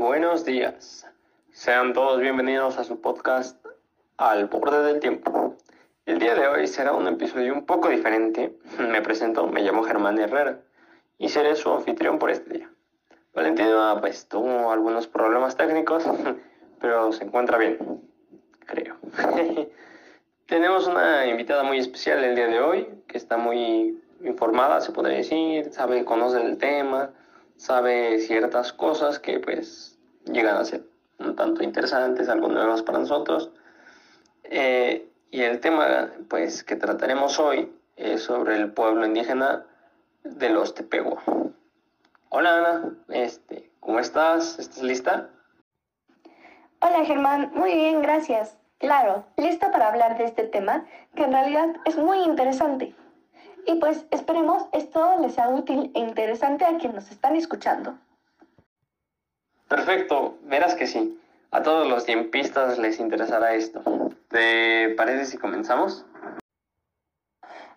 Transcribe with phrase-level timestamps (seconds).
[0.00, 1.06] buenos días.
[1.52, 3.62] Sean todos bienvenidos a su podcast
[4.16, 5.58] Al borde del tiempo.
[6.06, 8.56] El día de hoy será un episodio un poco diferente.
[8.78, 10.62] Me presento, me llamo Germán Herrera
[11.18, 12.70] y seré su anfitrión por este día.
[13.34, 16.02] Valentina pues tuvo algunos problemas técnicos,
[16.80, 17.76] pero se encuentra bien,
[18.64, 18.96] creo.
[20.46, 25.18] Tenemos una invitada muy especial el día de hoy, que está muy informada, se podría
[25.18, 27.10] decir, sabe, conoce el tema,
[27.60, 30.84] sabe ciertas cosas que pues llegan a ser
[31.18, 33.50] un tanto interesantes, algo nuevos para nosotros.
[34.44, 39.66] Eh, y el tema pues que trataremos hoy es sobre el pueblo indígena
[40.24, 41.22] de los Tepehua.
[42.30, 44.58] Hola Ana, este, ¿cómo estás?
[44.58, 45.28] ¿Estás lista?
[46.80, 48.56] Hola Germán, muy bien, gracias.
[48.78, 52.94] Claro, lista para hablar de este tema que en realidad es muy interesante.
[53.66, 57.98] Y pues esperemos esto les sea útil e interesante a quienes nos están escuchando.
[59.70, 61.16] Perfecto, verás que sí.
[61.52, 63.80] A todos los tiempistas les interesará esto.
[64.28, 66.04] ¿Te parece si comenzamos?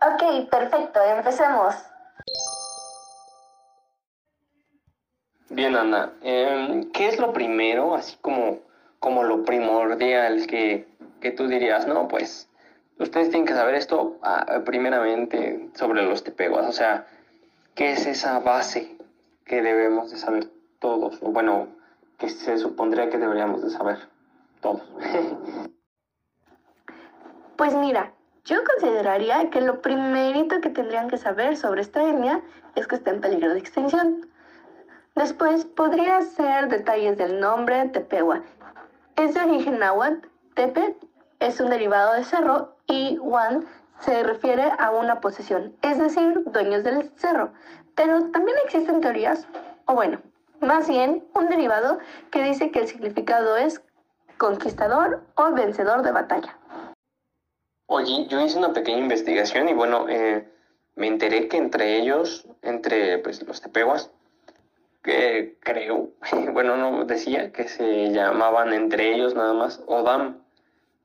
[0.00, 1.74] Ok, perfecto, empecemos.
[5.50, 8.60] Bien, Ana, em, ¿qué es lo primero, así como,
[8.98, 10.88] como lo primordial que,
[11.20, 11.86] que tú dirías?
[11.86, 12.48] No, pues
[12.98, 17.06] ustedes tienen que saber esto ah, primeramente sobre los tepeguas, o sea,
[17.74, 18.96] ¿qué es esa base
[19.44, 20.53] que debemos de saber
[20.84, 21.18] todos?
[21.22, 21.68] O bueno,
[22.18, 23.98] que se supondría que deberíamos de saber
[24.60, 24.82] todos.
[27.56, 28.12] pues mira,
[28.44, 32.42] yo consideraría que lo primerito que tendrían que saber sobre esta etnia
[32.74, 34.28] es que está en peligro de extinción.
[35.14, 38.42] Después podría ser detalles del nombre Tepewa.
[39.16, 40.98] Es de origen náhuatl, Tepe
[41.40, 43.64] es un derivado de cerro y Wan
[44.00, 47.54] se refiere a una posesión, es decir, dueños del cerro.
[47.94, 49.46] Pero también existen teorías,
[49.86, 50.20] o bueno,
[50.60, 51.98] más bien un derivado
[52.30, 53.82] que dice que el significado es
[54.38, 56.58] conquistador o vencedor de batalla.
[57.86, 60.48] Oye, yo hice una pequeña investigación y bueno, eh,
[60.96, 64.10] me enteré que entre ellos, entre pues, los tepehuas,
[65.02, 66.10] que creo,
[66.52, 70.42] bueno, no decía que se llamaban entre ellos nada más Odam,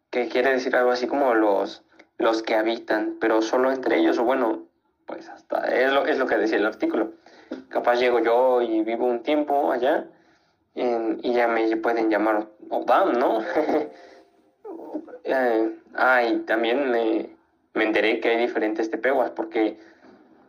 [0.09, 1.83] que quiere decir algo así como los,
[2.17, 4.63] los que habitan, pero solo entre ellos, o bueno,
[5.05, 7.13] pues hasta es lo, es lo que decía el artículo.
[7.69, 10.05] Capaz llego yo y vivo un tiempo allá
[10.75, 13.41] y ya me pueden llamar Odam, ¿no?
[15.23, 17.35] eh, ah, y también me,
[17.73, 19.79] me, enteré que hay diferentes tepehuas porque,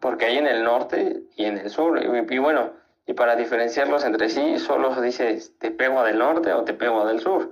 [0.01, 2.01] porque hay en el norte y en el sur.
[2.03, 2.71] Y, bueno,
[3.07, 7.51] y para diferenciarlos entre sí, solo se dice tepehua del norte o tepehua del sur.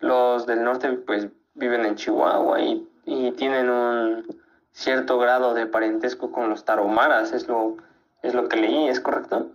[0.00, 4.26] Los del norte pues viven en Chihuahua y, y tienen un
[4.72, 7.76] cierto grado de parentesco con los taromaras, es lo
[8.24, 9.50] es lo que leí, ¿es correcto?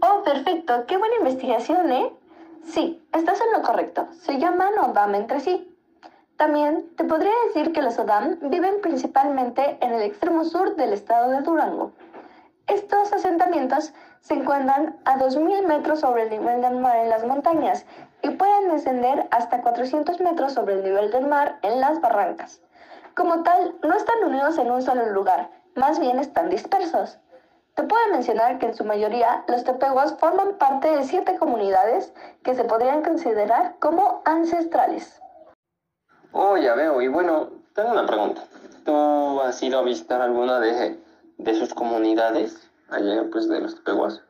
[0.00, 0.84] Oh, perfecto.
[0.86, 2.12] Qué buena investigación, ¿eh?
[2.64, 4.08] Sí, estás en lo correcto.
[4.12, 5.68] Se llaman Odam entre sí.
[6.36, 11.30] También te podría decir que los Odam viven principalmente en el extremo sur del estado
[11.30, 11.92] de Durango.
[12.66, 17.84] Estos asentamientos se encuentran a 2.000 metros sobre el nivel del mar en las montañas
[18.22, 22.62] y pueden descender hasta 400 metros sobre el nivel del mar en las barrancas.
[23.14, 27.18] Como tal, no están unidos en un solo lugar, más bien están dispersos.
[27.74, 32.12] Te puedo mencionar que en su mayoría los tepehuas forman parte de siete comunidades
[32.42, 35.22] que se podrían considerar como ancestrales.
[36.32, 37.00] Oh, ya veo.
[37.00, 38.42] Y bueno, tengo una pregunta.
[38.84, 41.00] ¿Tú has ido a visitar alguna de,
[41.38, 44.20] de sus comunidades allá, pues, de los tepehuas?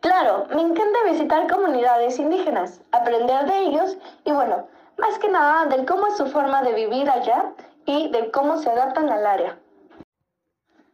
[0.00, 4.68] Claro, me encanta visitar comunidades indígenas, aprender de ellos y bueno,
[4.98, 7.52] más que nada del cómo es su forma de vivir allá
[7.86, 9.58] y de cómo se adaptan al área.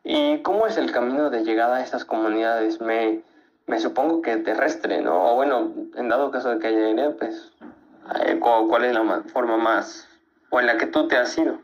[0.05, 2.81] ¿Y cómo es el camino de llegada a estas comunidades?
[2.81, 3.23] Me,
[3.67, 5.33] me supongo que terrestre, ¿no?
[5.33, 7.53] O bueno, en dado caso de que haya aire, pues,
[8.27, 10.09] eh, ¿cuál es la forma más
[10.51, 11.59] o en la que tú te has ido?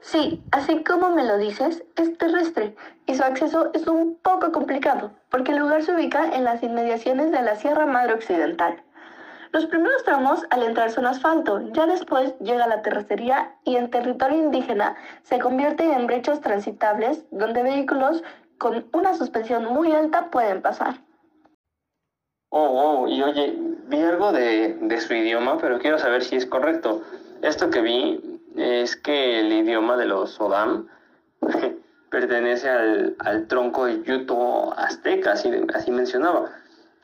[0.00, 2.76] Sí, así como me lo dices, es terrestre
[3.06, 7.32] y su acceso es un poco complicado, porque el lugar se ubica en las inmediaciones
[7.32, 8.84] de la Sierra Madre Occidental.
[9.56, 14.36] Los primeros tramos al entrar son asfalto, ya después llega la terracería y en territorio
[14.36, 18.22] indígena se convierte en brechas transitables donde vehículos
[18.58, 20.96] con una suspensión muy alta pueden pasar.
[22.50, 23.54] Oh, oh, y oye,
[23.86, 27.00] vi algo de, de su idioma, pero quiero saber si es correcto.
[27.40, 30.86] Esto que vi es que el idioma de los Odam
[32.10, 36.50] pertenece al, tronco Yuto azteca, así, así mencionaba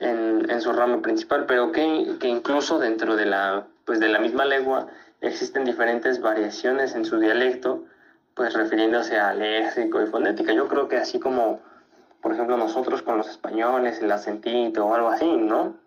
[0.02, 4.44] en, su rama principal, pero que, que, incluso dentro de la, pues de la misma
[4.44, 4.88] lengua
[5.20, 7.84] existen diferentes variaciones en su dialecto,
[8.34, 10.52] pues refiriéndose a léxico y fonética.
[10.52, 11.60] Yo creo que así como,
[12.20, 15.80] por ejemplo, nosotros con los españoles, el acentito o algo así, ¿no?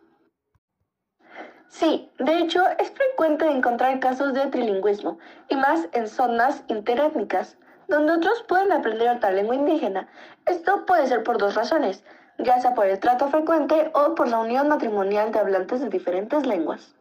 [1.67, 5.17] Sí, de hecho es frecuente encontrar casos de trilingüismo,
[5.49, 7.57] y más en zonas interétnicas,
[7.87, 10.07] donde otros pueden aprender otra lengua indígena.
[10.45, 12.03] Esto puede ser por dos razones,
[12.37, 16.45] ya sea por el trato frecuente o por la unión matrimonial de hablantes de diferentes
[16.45, 16.95] lenguas.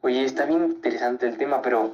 [0.00, 1.92] Oye, está bien interesante el tema, pero,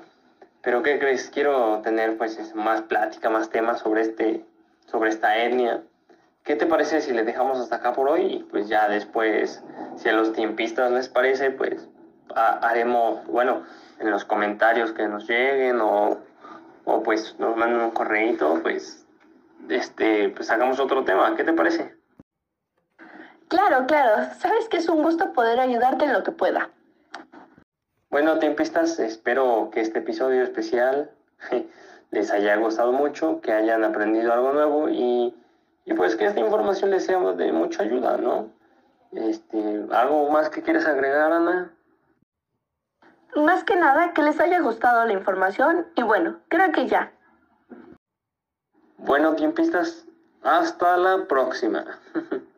[0.62, 1.30] pero ¿qué crees?
[1.30, 4.44] Quiero tener pues más plática, más temas sobre este,
[4.86, 5.82] sobre esta etnia.
[6.42, 8.22] ¿Qué te parece si le dejamos hasta acá por hoy?
[8.22, 9.62] Y pues ya después,
[9.96, 11.88] si a los tiempistas les parece, pues
[12.34, 13.62] haremos, bueno,
[13.98, 16.18] en los comentarios que nos lleguen o,
[16.84, 19.06] o pues nos manden un correito, pues,
[19.68, 21.36] este, pues hagamos otro tema.
[21.36, 21.94] ¿Qué te parece?
[23.50, 24.32] Claro, claro.
[24.38, 26.70] Sabes que es un gusto poder ayudarte en lo que pueda.
[28.08, 31.10] Bueno, tiempistas, espero que este episodio especial
[32.10, 35.34] les haya gustado mucho, que hayan aprendido algo nuevo y
[35.90, 38.48] y pues que esta información les sea de mucha ayuda, ¿no?
[39.12, 41.72] Este, ¿Algo más que quieres agregar, Ana?
[43.34, 47.12] Más que nada, que les haya gustado la información y bueno, creo que ya.
[48.98, 50.06] Bueno, tiempistas,
[50.42, 51.84] hasta la próxima.